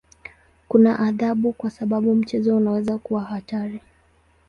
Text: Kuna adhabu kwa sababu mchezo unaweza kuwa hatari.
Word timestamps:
Kuna 0.67 0.99
adhabu 0.99 1.53
kwa 1.53 1.69
sababu 1.71 2.15
mchezo 2.15 2.57
unaweza 2.57 2.97
kuwa 2.97 3.21
hatari. 3.23 3.81